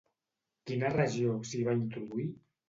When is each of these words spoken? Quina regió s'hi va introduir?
Quina 0.71 0.89
regió 0.93 1.35
s'hi 1.51 1.61
va 1.69 1.77
introduir? 1.83 2.27